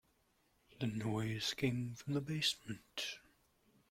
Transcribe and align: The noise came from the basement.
The 0.79 0.87
noise 0.87 1.53
came 1.53 1.93
from 1.93 2.13
the 2.15 2.21
basement. 2.21 3.19